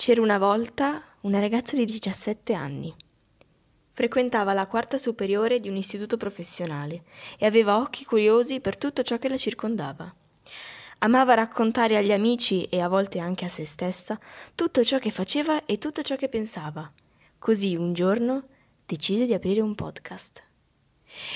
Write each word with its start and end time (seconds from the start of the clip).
C'era 0.00 0.22
una 0.22 0.38
volta 0.38 1.02
una 1.20 1.40
ragazza 1.40 1.76
di 1.76 1.84
17 1.84 2.54
anni. 2.54 2.90
Frequentava 3.90 4.54
la 4.54 4.66
quarta 4.66 4.96
superiore 4.96 5.60
di 5.60 5.68
un 5.68 5.76
istituto 5.76 6.16
professionale 6.16 7.02
e 7.36 7.44
aveva 7.44 7.76
occhi 7.76 8.06
curiosi 8.06 8.60
per 8.60 8.78
tutto 8.78 9.02
ciò 9.02 9.18
che 9.18 9.28
la 9.28 9.36
circondava. 9.36 10.10
Amava 11.00 11.34
raccontare 11.34 11.98
agli 11.98 12.12
amici 12.12 12.62
e 12.62 12.80
a 12.80 12.88
volte 12.88 13.18
anche 13.18 13.44
a 13.44 13.50
se 13.50 13.66
stessa 13.66 14.18
tutto 14.54 14.82
ciò 14.82 14.98
che 14.98 15.10
faceva 15.10 15.66
e 15.66 15.76
tutto 15.76 16.00
ciò 16.00 16.16
che 16.16 16.30
pensava. 16.30 16.90
Così 17.38 17.76
un 17.76 17.92
giorno 17.92 18.44
decise 18.86 19.26
di 19.26 19.34
aprire 19.34 19.60
un 19.60 19.74
podcast. 19.74 20.42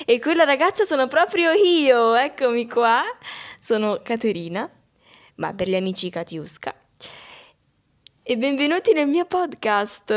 E 0.07 0.19
quella 0.21 0.45
ragazza 0.45 0.85
sono 0.85 1.07
proprio 1.07 1.51
io, 1.51 2.15
eccomi 2.15 2.67
qua. 2.67 3.03
Sono 3.61 4.01
Caterina, 4.03 4.67
ma 5.35 5.53
per 5.53 5.69
gli 5.69 5.77
amici 5.77 6.09
Katiuska 6.09 6.75
e 8.27 8.39
benvenuti 8.39 8.95
nel 8.95 9.07
mio 9.07 9.27
podcast. 9.27 10.13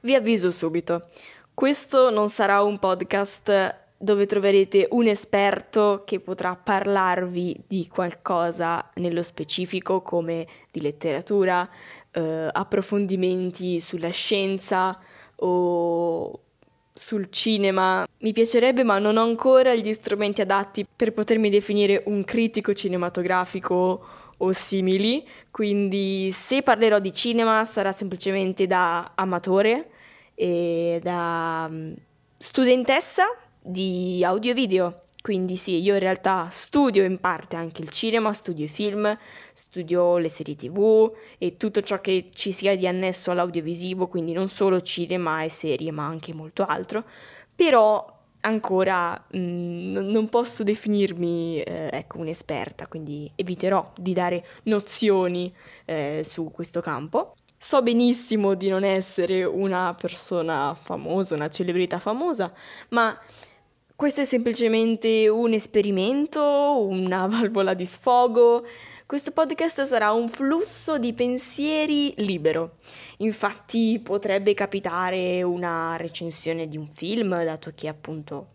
Vi 0.00 0.14
avviso 0.14 0.50
subito, 0.50 1.06
questo 1.52 2.08
non 2.08 2.30
sarà 2.30 2.62
un 2.62 2.78
podcast 2.78 3.76
dove 3.98 4.24
troverete 4.24 4.88
un 4.92 5.06
esperto 5.06 6.02
che 6.06 6.18
potrà 6.18 6.56
parlarvi 6.56 7.64
di 7.66 7.88
qualcosa 7.92 8.88
nello 8.94 9.22
specifico 9.22 10.00
come 10.00 10.46
di 10.70 10.80
letteratura, 10.80 11.68
eh, 12.10 12.48
approfondimenti 12.50 13.78
sulla 13.78 14.08
scienza 14.08 14.98
o 15.36 16.40
sul 16.90 17.28
cinema. 17.28 18.06
Mi 18.20 18.32
piacerebbe, 18.32 18.82
ma 18.82 18.98
non 18.98 19.18
ho 19.18 19.22
ancora 19.24 19.74
gli 19.74 19.92
strumenti 19.92 20.40
adatti 20.40 20.86
per 20.96 21.12
potermi 21.12 21.50
definire 21.50 22.02
un 22.06 22.24
critico 22.24 22.72
cinematografico 22.72 24.21
o 24.44 24.52
simili, 24.52 25.26
quindi 25.50 26.30
se 26.32 26.62
parlerò 26.62 26.98
di 26.98 27.12
cinema 27.12 27.64
sarà 27.64 27.92
semplicemente 27.92 28.66
da 28.66 29.12
amatore 29.14 29.90
e 30.34 31.00
da 31.02 31.68
mm, 31.70 31.92
studentessa 32.36 33.24
di 33.60 34.22
audio 34.24 34.54
video. 34.54 35.02
Quindi 35.22 35.56
sì, 35.56 35.80
io 35.80 35.94
in 35.94 36.00
realtà 36.00 36.48
studio 36.50 37.04
in 37.04 37.20
parte 37.20 37.54
anche 37.54 37.80
il 37.82 37.90
cinema, 37.90 38.32
studio 38.32 38.64
i 38.64 38.68
film, 38.68 39.16
studio 39.52 40.18
le 40.18 40.28
serie 40.28 40.56
tv 40.56 41.12
e 41.38 41.56
tutto 41.56 41.80
ciò 41.80 42.00
che 42.00 42.30
ci 42.34 42.50
sia 42.50 42.76
di 42.76 42.88
annesso 42.88 43.30
all'audiovisivo, 43.30 44.08
quindi 44.08 44.32
non 44.32 44.48
solo 44.48 44.80
cinema 44.80 45.44
e 45.44 45.48
serie, 45.48 45.92
ma 45.92 46.04
anche 46.04 46.34
molto 46.34 46.64
altro. 46.64 47.04
Però 47.54 48.21
ancora 48.42 49.12
mh, 49.12 49.38
mm, 49.38 49.96
non 50.10 50.28
posso 50.28 50.62
definirmi 50.62 51.60
eh, 51.62 51.90
ecco, 51.92 52.18
un'esperta, 52.18 52.86
quindi 52.86 53.30
eviterò 53.34 53.92
di 53.96 54.12
dare 54.12 54.44
nozioni 54.64 55.52
eh, 55.84 56.22
su 56.24 56.50
questo 56.52 56.80
campo. 56.80 57.34
So 57.56 57.80
benissimo 57.82 58.54
di 58.54 58.68
non 58.68 58.82
essere 58.84 59.44
una 59.44 59.94
persona 59.98 60.76
famosa, 60.80 61.34
una 61.34 61.48
celebrità 61.48 62.00
famosa, 62.00 62.52
ma 62.88 63.16
questo 63.94 64.22
è 64.22 64.24
semplicemente 64.24 65.28
un 65.28 65.52
esperimento, 65.52 66.84
una 66.84 67.26
valvola 67.30 67.74
di 67.74 67.86
sfogo. 67.86 68.64
Questo 69.12 69.32
podcast 69.32 69.82
sarà 69.82 70.12
un 70.12 70.26
flusso 70.26 70.98
di 70.98 71.12
pensieri 71.12 72.14
libero. 72.16 72.76
Infatti 73.18 74.00
potrebbe 74.02 74.54
capitare 74.54 75.42
una 75.42 75.96
recensione 75.98 76.66
di 76.66 76.78
un 76.78 76.86
film, 76.86 77.44
dato 77.44 77.72
che 77.74 77.88
appunto 77.88 78.52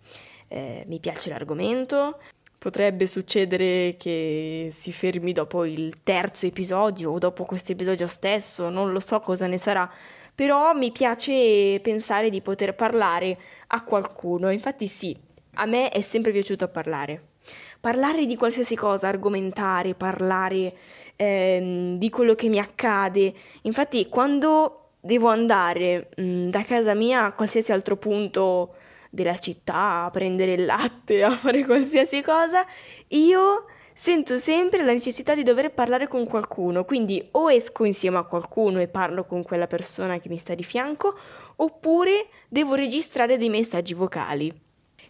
eh, 0.48 0.84
mi 0.88 1.00
piace 1.00 1.30
l'argomento. 1.30 2.18
Potrebbe 2.58 3.06
succedere 3.06 3.98
che 4.00 4.70
si 4.72 4.92
fermi 4.92 5.32
dopo 5.32 5.64
il 5.64 6.02
terzo 6.02 6.48
episodio 6.48 7.12
o 7.12 7.20
dopo 7.20 7.46
questo 7.46 7.74
episodio 7.74 8.08
stesso, 8.08 8.70
non 8.70 8.92
lo 8.92 9.00
so 9.00 9.20
cosa 9.20 9.46
ne 9.46 9.60
sarà, 9.60 9.88
però 10.34 10.74
mi 10.74 10.92
piace 10.92 11.80
pensare 11.84 12.32
di 12.32 12.42
poter 12.42 12.74
parlare 12.74 13.38
a 13.68 13.84
qualcuno. 13.84 14.50
Infatti 14.50 14.88
sì, 14.88 15.16
a 15.54 15.68
me 15.68 15.90
è 15.90 16.02
sempre 16.02 16.32
piaciuto 16.32 16.68
parlare. 16.68 17.36
Parlare 17.80 18.26
di 18.26 18.36
qualsiasi 18.36 18.76
cosa, 18.76 19.08
argomentare, 19.08 19.94
parlare 19.94 20.76
ehm, 21.16 21.98
di 21.98 22.10
quello 22.10 22.36
che 22.36 22.50
mi 22.50 22.60
accade. 22.60 23.34
Infatti, 23.64 24.08
quando 24.10 24.90
devo 25.00 25.30
andare 25.30 26.10
mh, 26.16 26.24
mm, 26.24 26.50
da 26.50 26.64
casa 26.64 26.94
mia 26.94 27.26
a 27.26 27.34
qualsiasi 27.34 27.72
altro 27.72 27.98
punto 27.98 28.76
della 29.10 29.38
città, 29.38 30.04
a 30.06 30.10
prendere 30.10 30.54
il 30.54 30.66
latte, 30.66 31.24
a 31.24 31.36
fare 31.36 31.66
qualsiasi 31.66 32.22
cosa, 32.22 32.66
io 33.10 33.66
sento 33.94 34.38
sempre 34.38 34.84
la 34.84 34.94
necessità 34.94 35.34
di 35.34 35.42
dover 35.42 35.74
parlare 35.74 36.08
con 36.08 36.28
qualcuno, 36.28 36.86
quindi 36.86 37.28
o 37.32 37.52
esco 37.52 37.84
insieme 37.84 38.18
a 38.18 38.26
qualcuno 38.26 38.80
e 38.80 38.88
parlo 38.88 39.26
con 39.26 39.42
quella 39.42 39.66
persona 39.66 40.20
che 40.20 40.30
mi 40.30 40.38
sta 40.38 40.54
di 40.54 40.64
fianco, 40.64 41.18
oppure 41.56 42.28
devo 42.48 42.76
registrare 42.76 43.38
dei 43.38 43.50
messaggi 43.50 43.94
vocali. 43.94 44.66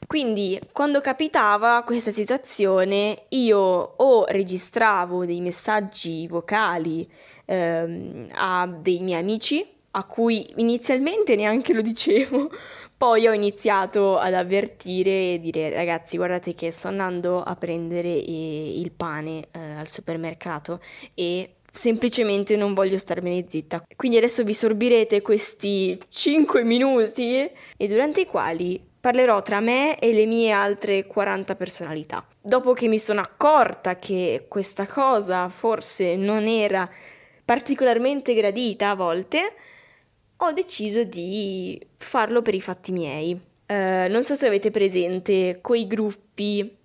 Quindi 0.06 0.60
quando 0.72 1.02
capitava 1.02 1.84
questa 1.84 2.12
situazione 2.12 3.24
io 3.30 3.58
o 3.60 4.26
registravo 4.26 5.26
dei 5.26 5.42
messaggi 5.42 6.28
vocali 6.28 7.10
ehm, 7.46 8.30
a 8.34 8.68
dei 8.68 9.02
miei 9.02 9.20
amici 9.20 9.76
a 9.92 10.04
cui 10.04 10.48
inizialmente 10.58 11.36
neanche 11.36 11.74
lo 11.74 11.82
dicevo, 11.82 12.52
poi 12.96 13.28
ho 13.28 13.34
iniziato 13.34 14.18
ad 14.18 14.36
avvertire 14.36 15.34
e 15.34 15.40
dire 15.42 15.72
ragazzi 15.72 16.18
guardate 16.18 16.54
che 16.54 16.72
sto 16.72 16.88
andando 16.88 17.42
a 17.42 17.56
prendere 17.56 18.08
eh, 18.10 18.80
il 18.80 18.92
pane 18.92 19.48
eh, 19.52 19.60
al 19.60 19.90
supermercato 19.90 20.80
e 21.16 21.56
semplicemente 21.74 22.56
non 22.56 22.74
voglio 22.74 22.98
starmene 22.98 23.46
zitta. 23.48 23.84
Quindi 23.96 24.18
adesso 24.18 24.44
vi 24.44 24.54
sorbirete 24.54 25.22
questi 25.22 26.00
5 26.10 26.64
minuti 26.64 27.50
e 27.78 27.88
durante 27.88 28.22
i 28.22 28.26
quali 28.26 28.87
parlerò 29.00 29.42
tra 29.42 29.60
me 29.60 30.00
e 30.00 30.14
le 30.14 30.26
mie 30.26 30.52
altre 30.52 31.06
40 31.06 31.56
personalità. 31.56 32.26
Dopo 32.42 32.74
che 32.74 32.88
mi 32.88 33.00
sono 33.00 33.22
accorta 33.22 33.98
che 34.00 34.46
questa 34.48 34.88
cosa 34.88 35.50
forse 35.50 36.16
non 36.16 36.48
era 36.48 36.90
particolarmente 37.46 38.34
gradita 38.34 38.90
a 38.90 38.96
volte, 38.96 39.54
ho 40.38 40.52
deciso 40.52 41.04
di 41.04 41.80
farlo 41.98 42.42
per 42.42 42.54
i 42.54 42.62
fatti 42.62 42.92
miei. 42.92 43.34
Uh, 43.68 44.10
non 44.10 44.24
so 44.24 44.34
se 44.34 44.48
avete 44.48 44.72
presente 44.72 45.60
quei 45.62 45.88
gruppi 45.88 46.76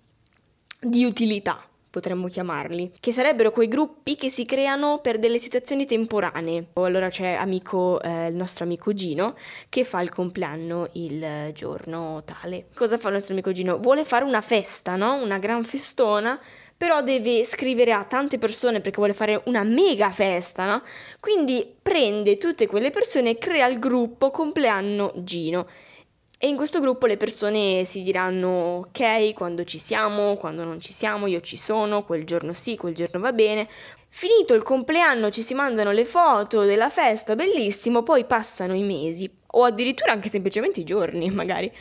di 0.79 1.05
utilità 1.05 1.65
potremmo 1.93 2.27
chiamarli, 2.27 2.93
che 2.99 3.11
sarebbero 3.11 3.51
quei 3.51 3.67
gruppi 3.67 4.15
che 4.15 4.31
si 4.31 4.45
creano 4.45 4.97
per 4.97 5.19
delle 5.19 5.37
situazioni 5.37 5.85
temporanee. 5.85 6.69
Allora 6.73 7.09
c'è 7.09 7.33
amico, 7.33 8.01
eh, 8.01 8.29
il 8.29 8.35
nostro 8.35 8.63
amico 8.63 8.95
Gino 8.95 9.35
che 9.69 9.83
fa 9.83 10.01
il 10.01 10.09
compleanno 10.09 10.89
il 10.93 11.51
giorno 11.53 12.23
tale. 12.25 12.65
Cosa 12.73 12.97
fa 12.97 13.09
il 13.09 13.13
nostro 13.13 13.33
amico 13.33 13.51
Gino? 13.51 13.77
Vuole 13.77 14.05
fare 14.05 14.25
una 14.25 14.41
festa, 14.41 14.95
no? 14.95 15.21
Una 15.21 15.37
gran 15.37 15.63
festona 15.63 16.39
però 16.75 17.03
deve 17.03 17.45
scrivere 17.45 17.93
a 17.93 18.03
tante 18.05 18.39
persone 18.39 18.81
perché 18.81 18.97
vuole 18.97 19.13
fare 19.13 19.43
una 19.45 19.61
mega 19.61 20.09
festa, 20.09 20.65
no? 20.65 20.81
Quindi 21.19 21.75
prende 21.79 22.37
tutte 22.37 22.65
quelle 22.65 22.89
persone 22.89 23.29
e 23.29 23.37
crea 23.37 23.67
il 23.67 23.77
gruppo 23.77 24.31
compleanno 24.31 25.11
Gino 25.17 25.67
e 26.43 26.49
in 26.49 26.57
questo 26.57 26.81
gruppo 26.81 27.05
le 27.05 27.15
persone 27.15 27.85
si 27.85 28.03
diranno 28.03 28.85
ok 28.87 29.31
quando 29.31 29.63
ci 29.63 29.79
siamo, 29.79 30.35
quando 30.35 30.65
non 30.65 30.81
ci 30.81 30.91
siamo, 30.91 31.27
io 31.27 31.39
ci 31.39 31.55
sono, 31.55 32.03
quel 32.03 32.25
giorno 32.25 32.51
sì, 32.51 32.75
quel 32.75 32.93
giorno 32.93 33.21
va 33.21 33.31
bene. 33.31 33.65
Finito 34.09 34.53
il 34.53 34.61
compleanno 34.61 35.29
ci 35.29 35.41
si 35.41 35.53
mandano 35.53 35.91
le 35.91 36.03
foto 36.03 36.63
della 36.63 36.89
festa, 36.89 37.35
bellissimo, 37.35 38.03
poi 38.03 38.25
passano 38.25 38.73
i 38.73 38.83
mesi 38.83 39.33
o 39.51 39.63
addirittura 39.63 40.11
anche 40.11 40.27
semplicemente 40.27 40.81
i 40.81 40.83
giorni 40.83 41.29
magari 41.31 41.71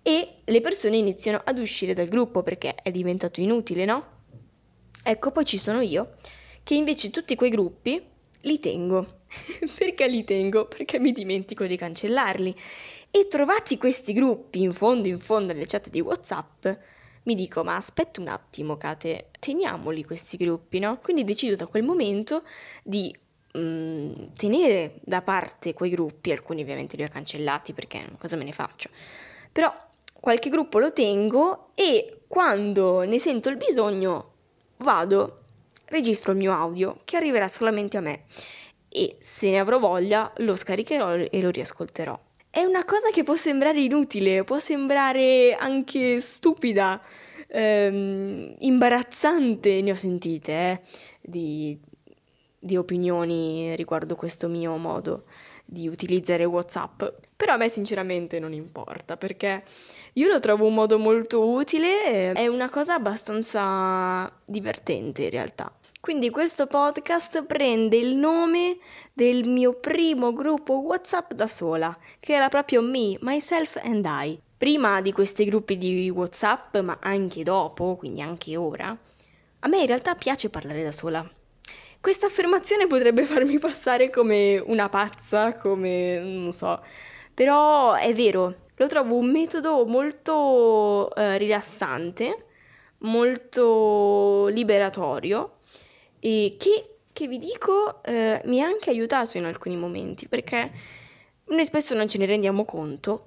e 0.00 0.34
le 0.44 0.60
persone 0.60 0.96
iniziano 0.96 1.40
ad 1.42 1.58
uscire 1.58 1.92
dal 1.92 2.06
gruppo 2.06 2.44
perché 2.44 2.76
è 2.76 2.92
diventato 2.92 3.40
inutile, 3.40 3.84
no? 3.84 4.06
Ecco, 5.02 5.32
poi 5.32 5.44
ci 5.44 5.58
sono 5.58 5.80
io 5.80 6.18
che 6.62 6.76
invece 6.76 7.10
tutti 7.10 7.34
quei 7.34 7.50
gruppi 7.50 8.00
li 8.42 8.60
tengo. 8.60 9.22
perché 9.78 10.06
li 10.08 10.24
tengo? 10.24 10.66
Perché 10.66 10.98
mi 10.98 11.12
dimentico 11.12 11.64
di 11.66 11.76
cancellarli 11.76 12.54
e 13.10 13.28
trovati 13.28 13.78
questi 13.78 14.12
gruppi 14.12 14.62
in 14.62 14.72
fondo 14.72 15.08
in 15.08 15.18
fondo 15.18 15.52
alle 15.52 15.66
chat 15.66 15.88
di 15.88 16.00
WhatsApp, 16.00 16.66
mi 17.24 17.34
dico, 17.34 17.62
ma 17.64 17.76
aspetta 17.76 18.20
un 18.20 18.28
attimo, 18.28 18.76
Kate, 18.76 19.30
teniamoli 19.38 20.04
questi 20.04 20.36
gruppi, 20.36 20.78
no? 20.78 20.98
Quindi 20.98 21.24
decido 21.24 21.56
da 21.56 21.66
quel 21.66 21.82
momento 21.82 22.42
di 22.82 23.14
mm, 23.56 24.12
tenere 24.36 24.96
da 25.02 25.22
parte 25.22 25.72
quei 25.74 25.90
gruppi, 25.90 26.32
alcuni 26.32 26.62
ovviamente 26.62 26.96
li 26.96 27.04
ho 27.04 27.08
cancellati 27.08 27.72
perché 27.72 28.04
cosa 28.18 28.36
me 28.36 28.44
ne 28.44 28.52
faccio, 28.52 28.90
però 29.52 29.72
qualche 30.20 30.50
gruppo 30.50 30.78
lo 30.78 30.92
tengo 30.92 31.70
e 31.74 32.22
quando 32.26 33.02
ne 33.02 33.18
sento 33.18 33.48
il 33.48 33.56
bisogno 33.56 34.32
vado, 34.78 35.40
registro 35.86 36.32
il 36.32 36.38
mio 36.38 36.52
audio 36.52 37.00
che 37.04 37.16
arriverà 37.16 37.46
solamente 37.48 37.96
a 37.96 38.00
me 38.00 38.24
e 38.96 39.16
se 39.20 39.50
ne 39.50 39.58
avrò 39.58 39.80
voglia 39.80 40.32
lo 40.36 40.54
scaricherò 40.54 41.16
e 41.16 41.40
lo 41.42 41.50
riascolterò. 41.50 42.16
È 42.48 42.60
una 42.60 42.84
cosa 42.84 43.10
che 43.12 43.24
può 43.24 43.34
sembrare 43.34 43.80
inutile, 43.80 44.44
può 44.44 44.60
sembrare 44.60 45.56
anche 45.58 46.20
stupida, 46.20 47.02
ehm, 47.48 48.54
imbarazzante, 48.58 49.82
ne 49.82 49.90
ho 49.90 49.96
sentite, 49.96 50.52
eh, 50.52 50.80
di, 51.20 51.76
di 52.56 52.76
opinioni 52.76 53.74
riguardo 53.74 54.14
questo 54.14 54.46
mio 54.46 54.76
modo 54.76 55.24
di 55.64 55.88
utilizzare 55.88 56.44
WhatsApp, 56.44 57.02
però 57.34 57.54
a 57.54 57.56
me 57.56 57.68
sinceramente 57.68 58.38
non 58.38 58.52
importa 58.52 59.16
perché 59.16 59.64
io 60.12 60.28
lo 60.28 60.38
trovo 60.38 60.66
un 60.66 60.74
modo 60.74 61.00
molto 61.00 61.48
utile, 61.48 62.32
è 62.32 62.46
una 62.46 62.70
cosa 62.70 62.94
abbastanza 62.94 64.30
divertente 64.44 65.24
in 65.24 65.30
realtà. 65.30 65.72
Quindi 66.04 66.28
questo 66.28 66.66
podcast 66.66 67.46
prende 67.46 67.96
il 67.96 68.14
nome 68.14 68.76
del 69.14 69.48
mio 69.48 69.72
primo 69.72 70.34
gruppo 70.34 70.80
WhatsApp 70.80 71.32
da 71.32 71.46
sola, 71.46 71.96
che 72.20 72.34
era 72.34 72.50
proprio 72.50 72.82
Me, 72.82 73.16
Myself 73.22 73.80
and 73.82 74.04
I. 74.06 74.38
Prima 74.54 75.00
di 75.00 75.12
questi 75.12 75.46
gruppi 75.46 75.78
di 75.78 76.10
WhatsApp, 76.10 76.76
ma 76.80 76.98
anche 77.00 77.42
dopo, 77.42 77.96
quindi 77.96 78.20
anche 78.20 78.54
ora, 78.54 78.94
a 79.60 79.66
me 79.66 79.80
in 79.80 79.86
realtà 79.86 80.14
piace 80.14 80.50
parlare 80.50 80.82
da 80.82 80.92
sola. 80.92 81.26
Questa 82.02 82.26
affermazione 82.26 82.86
potrebbe 82.86 83.22
farmi 83.24 83.58
passare 83.58 84.10
come 84.10 84.58
una 84.58 84.90
pazza, 84.90 85.54
come 85.54 86.18
non 86.18 86.52
so, 86.52 86.84
però 87.32 87.94
è 87.94 88.12
vero, 88.12 88.54
lo 88.74 88.86
trovo 88.88 89.16
un 89.16 89.30
metodo 89.30 89.86
molto 89.86 91.14
eh, 91.14 91.38
rilassante, 91.38 92.44
molto 92.98 94.48
liberatorio 94.48 95.60
e 96.24 96.56
che, 96.58 97.00
che 97.12 97.28
vi 97.28 97.36
dico 97.36 98.02
eh, 98.02 98.40
mi 98.46 98.62
ha 98.62 98.66
anche 98.66 98.88
aiutato 98.88 99.36
in 99.36 99.44
alcuni 99.44 99.76
momenti 99.76 100.26
perché 100.26 100.72
noi 101.48 101.64
spesso 101.66 101.94
non 101.94 102.08
ce 102.08 102.16
ne 102.16 102.24
rendiamo 102.24 102.64
conto, 102.64 103.26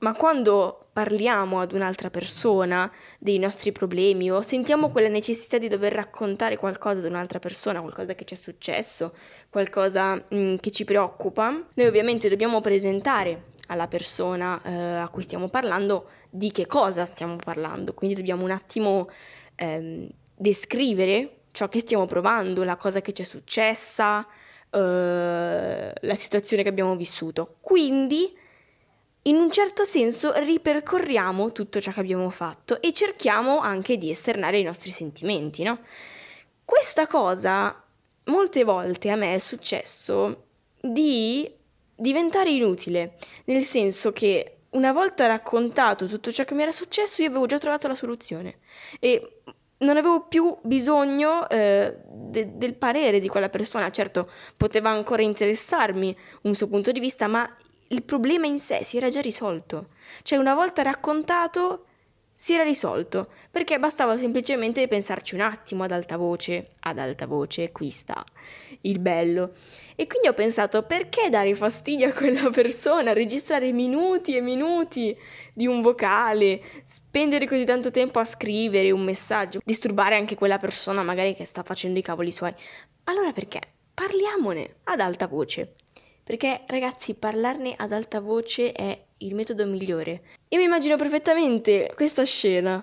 ma 0.00 0.12
quando 0.12 0.88
parliamo 0.92 1.60
ad 1.60 1.72
un'altra 1.72 2.10
persona 2.10 2.92
dei 3.18 3.38
nostri 3.38 3.72
problemi 3.72 4.30
o 4.30 4.42
sentiamo 4.42 4.90
quella 4.90 5.08
necessità 5.08 5.56
di 5.56 5.66
dover 5.66 5.94
raccontare 5.94 6.58
qualcosa 6.58 6.98
ad 6.98 7.10
un'altra 7.10 7.38
persona, 7.38 7.80
qualcosa 7.80 8.14
che 8.14 8.26
ci 8.26 8.34
è 8.34 8.36
successo, 8.36 9.14
qualcosa 9.48 10.14
mh, 10.14 10.36
mm, 10.36 10.56
che 10.56 10.70
ci 10.70 10.84
preoccupa, 10.84 11.48
noi 11.48 11.86
ovviamente 11.86 12.28
dobbiamo 12.28 12.60
presentare 12.60 13.52
alla 13.68 13.88
persona 13.88 14.60
eh, 14.62 14.96
a 14.98 15.08
cui 15.08 15.22
stiamo 15.22 15.48
parlando 15.48 16.10
di 16.28 16.52
che 16.52 16.66
cosa 16.66 17.06
stiamo 17.06 17.36
parlando, 17.36 17.94
quindi 17.94 18.14
dobbiamo 18.14 18.44
un 18.44 18.50
attimo 18.50 19.08
ehm, 19.56 20.06
descrivere 20.36 21.38
ciò 21.54 21.68
che 21.68 21.78
stiamo 21.78 22.04
provando, 22.04 22.64
la 22.64 22.76
cosa 22.76 23.00
che 23.00 23.12
ci 23.12 23.22
è 23.22 23.24
successa, 23.24 24.26
eh, 24.70 25.92
la 26.00 26.14
situazione 26.16 26.64
che 26.64 26.68
abbiamo 26.68 26.96
vissuto. 26.96 27.58
Quindi, 27.60 28.36
in 29.22 29.36
un 29.36 29.52
certo 29.52 29.84
senso, 29.84 30.32
ripercorriamo 30.34 31.52
tutto 31.52 31.80
ciò 31.80 31.92
che 31.92 32.00
abbiamo 32.00 32.28
fatto 32.30 32.82
e 32.82 32.92
cerchiamo 32.92 33.60
anche 33.60 33.96
di 33.98 34.10
esternare 34.10 34.58
i 34.58 34.64
nostri 34.64 34.90
sentimenti, 34.90 35.62
no? 35.62 35.78
Questa 36.64 37.06
cosa, 37.06 37.84
molte 38.24 38.64
volte 38.64 39.10
a 39.10 39.16
me 39.16 39.36
è 39.36 39.38
successo 39.38 40.46
di 40.80 41.48
diventare 41.94 42.50
inutile, 42.50 43.14
nel 43.44 43.62
senso 43.62 44.10
che 44.12 44.56
una 44.70 44.92
volta 44.92 45.26
raccontato 45.26 46.08
tutto 46.08 46.32
ciò 46.32 46.42
che 46.42 46.54
mi 46.54 46.62
era 46.62 46.72
successo, 46.72 47.22
io 47.22 47.28
avevo 47.28 47.46
già 47.46 47.58
trovato 47.58 47.86
la 47.86 47.94
soluzione 47.94 48.58
e 48.98 49.42
non 49.84 49.96
avevo 49.96 50.22
più 50.22 50.56
bisogno 50.62 51.48
eh, 51.48 51.96
de- 52.08 52.56
del 52.56 52.74
parere 52.74 53.20
di 53.20 53.28
quella 53.28 53.48
persona. 53.48 53.90
Certo, 53.90 54.28
poteva 54.56 54.90
ancora 54.90 55.22
interessarmi 55.22 56.16
un 56.42 56.54
suo 56.54 56.68
punto 56.68 56.90
di 56.90 57.00
vista, 57.00 57.26
ma 57.26 57.48
il 57.88 58.02
problema 58.02 58.46
in 58.46 58.58
sé 58.58 58.82
si 58.82 58.96
era 58.96 59.08
già 59.08 59.20
risolto. 59.20 59.88
Cioè, 60.22 60.38
una 60.38 60.54
volta 60.54 60.82
raccontato, 60.82 61.84
si 62.34 62.54
era 62.54 62.64
risolto, 62.64 63.28
perché 63.50 63.78
bastava 63.78 64.16
semplicemente 64.18 64.88
pensarci 64.88 65.36
un 65.36 65.40
attimo 65.40 65.84
ad 65.84 65.92
alta 65.92 66.16
voce, 66.16 66.64
ad 66.80 66.98
alta 66.98 67.26
voce, 67.26 67.70
qui 67.70 67.90
sta 67.90 68.24
il 68.82 68.98
bello. 68.98 69.52
E 69.94 70.08
quindi 70.08 70.26
ho 70.26 70.34
pensato, 70.34 70.82
perché 70.82 71.30
dare 71.30 71.54
fastidio 71.54 72.08
a 72.08 72.12
quella 72.12 72.50
persona, 72.50 73.12
registrare 73.12 73.70
minuti 73.70 74.36
e 74.36 74.40
minuti 74.40 75.16
di 75.52 75.68
un 75.68 75.80
vocale, 75.80 76.60
spendere 76.82 77.46
così 77.46 77.64
tanto 77.64 77.92
tempo 77.92 78.18
a 78.18 78.24
scrivere 78.24 78.90
un 78.90 79.04
messaggio, 79.04 79.60
disturbare 79.64 80.16
anche 80.16 80.34
quella 80.34 80.58
persona 80.58 81.04
magari 81.04 81.36
che 81.36 81.44
sta 81.44 81.62
facendo 81.62 82.00
i 82.00 82.02
cavoli 82.02 82.32
suoi. 82.32 82.52
Allora 83.04 83.32
perché? 83.32 83.60
Parliamone 83.94 84.76
ad 84.84 84.98
alta 84.98 85.28
voce. 85.28 85.74
Perché 86.24 86.62
ragazzi, 86.66 87.14
parlarne 87.14 87.74
ad 87.76 87.92
alta 87.92 88.18
voce 88.18 88.72
è 88.72 88.98
il 89.18 89.34
metodo 89.34 89.66
migliore. 89.66 90.22
Io 90.48 90.58
mi 90.58 90.64
immagino 90.64 90.96
perfettamente 90.96 91.92
questa 91.94 92.24
scena. 92.24 92.82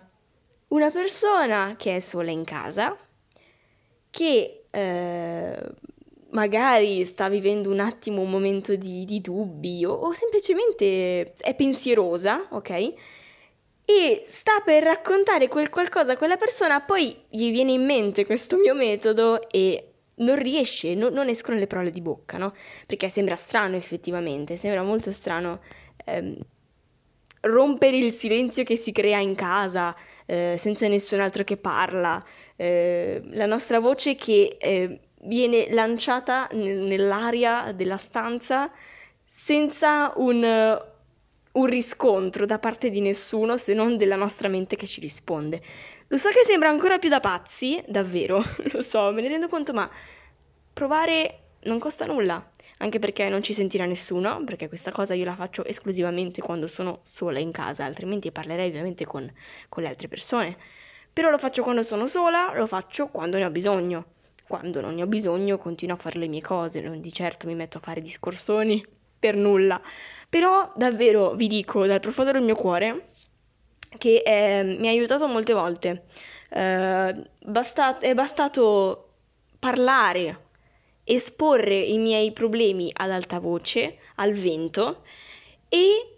Una 0.70 0.90
persona 0.90 1.76
che 1.78 1.98
è 1.98 2.00
sola 2.00 2.32
in 2.32 2.46
casa, 2.46 2.98
che 4.10 4.64
eh, 4.70 5.72
magari 6.32 7.04
sta 7.04 7.30
vivendo 7.30 7.70
un 7.70 7.80
attimo 7.80 8.22
un 8.22 8.30
momento 8.30 8.76
di, 8.76 9.06
di 9.06 9.22
dubbi 9.22 9.84
o, 9.86 9.92
o 9.92 10.14
semplicemente 10.14 11.34
è 11.34 11.56
pensierosa, 11.56 12.48
ok? 12.52 12.94
E 13.84 14.24
sta 14.26 14.62
per 14.64 14.84
raccontare 14.84 15.48
quel 15.48 15.70
qualcosa 15.70 16.14
a 16.14 16.18
quella 16.18 16.38
persona, 16.38 16.82
poi 16.82 17.16
gli 17.30 17.52
viene 17.52 17.72
in 17.72 17.86
mente 17.86 18.26
questo 18.26 18.58
mio 18.58 18.74
metodo 18.74 19.50
e 19.50 19.88
non 20.16 20.36
riesce, 20.38 20.94
no, 20.94 21.10
non 21.10 21.28
escono 21.28 21.58
le 21.58 21.68
parole 21.68 21.92
di 21.92 22.02
bocca, 22.02 22.38
no? 22.38 22.54
Perché 22.86 23.10
sembra 23.10 23.36
strano 23.36 23.76
effettivamente, 23.76 24.56
sembra 24.56 24.84
molto 24.84 25.12
strano 25.12 25.60
ehm, 26.06 26.38
rompere 27.42 27.98
il 27.98 28.12
silenzio 28.12 28.64
che 28.64 28.76
si 28.76 28.92
crea 28.92 29.20
in 29.20 29.36
casa 29.36 29.96
eh, 30.26 30.56
senza 30.58 30.88
nessun 30.88 31.20
altro 31.20 31.44
che 31.44 31.58
parla, 31.58 32.22
eh, 32.56 33.22
la 33.32 33.46
nostra 33.46 33.80
voce 33.80 34.16
che 34.16 34.58
eh, 34.60 35.00
viene 35.24 35.72
lanciata 35.72 36.48
n- 36.54 36.86
nell'aria 36.86 37.72
della 37.74 37.98
stanza 37.98 38.72
senza 39.28 40.14
un 40.18 40.80
un 41.54 41.66
riscontro 41.66 42.46
da 42.46 42.60
parte 42.60 42.90
di 42.90 43.02
nessuno 43.02 43.58
se 43.58 43.74
non 43.74 43.98
della 43.98 44.16
nostra 44.16 44.48
mente 44.48 44.76
che 44.76 44.86
ci 44.86 45.02
risponde. 45.02 45.62
Lo 46.08 46.18
so 46.18 46.30
che 46.30 46.44
sembra 46.46 46.70
ancora 46.70 46.98
più 46.98 47.10
da 47.10 47.20
pazzi, 47.20 47.84
davvero, 47.88 48.44
lo 48.72 48.82
so, 48.82 49.12
me 49.12 49.22
ne 49.22 49.28
rendo 49.28 49.48
conto, 49.48 49.74
ma 49.74 49.90
provare 50.72 51.40
non 51.64 51.80
costa 51.80 52.06
nulla, 52.06 52.51
anche 52.82 53.00
perché 53.00 53.30
non 53.30 53.44
ci 53.44 53.54
sentirà 53.54 53.86
nessuno, 53.86 54.44
perché 54.44 54.68
questa 54.68 54.92
cosa 54.92 55.14
io 55.14 55.24
la 55.24 55.36
faccio 55.36 55.64
esclusivamente 55.64 56.42
quando 56.42 56.68
sono 56.68 57.02
sola 57.04 57.38
in 57.38 57.52
casa, 57.52 57.86
altrimenti 57.86 58.32
parlerei 58.32 58.70
ovviamente 58.70 59.06
con, 59.06 59.32
con 59.70 59.84
le 59.84 59.90
altre 59.90 60.08
persone. 60.08 60.58
Però 61.14 61.30
lo 61.30 61.38
faccio 61.38 61.62
quando 61.62 61.84
sono 61.84 62.08
sola, 62.08 62.52
lo 62.56 62.66
faccio 62.66 63.08
quando 63.08 63.38
ne 63.38 63.46
ho 63.46 63.52
bisogno. 63.52 64.06
Quando 64.48 64.82
non 64.82 64.96
ne 64.96 65.04
ho 65.04 65.08
bisogno 65.08 65.58
continuo 65.58 65.96
a 65.96 66.00
fare 66.00 66.18
le 66.18 66.28
mie 66.28 66.42
cose, 66.42 66.82
non 66.82 67.00
di 67.00 67.14
certo 67.14 67.48
mi 67.48 67.56
metto 67.56 67.78
a 67.78 67.82
fare 67.82 68.02
discorsoni 68.02 68.84
per 69.20 69.36
nulla. 69.36 69.80
Però 70.28 70.72
davvero 70.76 71.36
vi 71.36 71.48
dico 71.48 71.86
dal 71.86 72.00
profondo 72.00 72.32
del 72.32 72.42
mio 72.42 72.56
cuore 72.56 73.08
che 73.98 74.24
eh, 74.26 74.64
mi 74.64 74.88
ha 74.88 74.92
aiutato 74.92 75.28
molte 75.28 75.54
volte. 75.54 76.06
Eh, 76.50 77.30
basta- 77.46 78.00
è 78.00 78.14
bastato 78.14 79.10
parlare, 79.60 80.50
esporre 81.12 81.76
i 81.76 81.98
miei 81.98 82.32
problemi 82.32 82.90
ad 82.94 83.12
alta 83.12 83.40
voce, 83.40 83.98
al 84.16 84.34
vento 84.34 85.04
e 85.68 86.18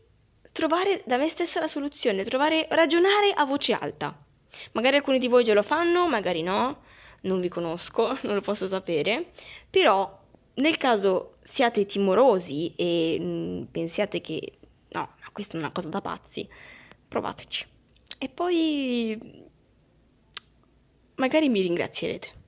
trovare 0.52 1.02
da 1.06 1.18
me 1.18 1.28
stessa 1.30 1.60
la 1.60 1.68
soluzione, 1.68 2.24
trovare, 2.24 2.68
ragionare 2.70 3.32
a 3.32 3.44
voce 3.44 3.74
alta. 3.74 4.16
Magari 4.74 4.98
alcuni 4.98 5.18
di 5.18 5.28
voi 5.28 5.44
già 5.44 5.54
lo 5.54 5.64
fanno, 5.64 6.08
magari 6.08 6.44
no, 6.44 6.84
non 7.22 7.42
vi 7.42 7.50
conosco, 7.50 8.18
non 8.22 8.36
lo 8.36 8.42
posso 8.42 8.68
sapere, 8.68 9.32
però 9.70 10.22
nel 10.56 10.78
caso 10.78 11.38
siate 11.42 11.86
timorosi 11.88 12.74
e 12.76 13.18
mh, 13.20 13.26
mm, 13.26 13.64
pensiate 13.72 14.22
che 14.22 14.60
no, 14.90 15.16
questa 15.32 15.56
è 15.56 15.60
una 15.60 15.72
cosa 15.72 15.90
da 15.90 16.02
pazzi, 16.02 16.48
provateci. 17.08 17.66
E 18.20 18.30
poi 18.30 19.20
magari 21.16 21.50
mi 21.50 21.62
ringrazierete. 21.62 22.42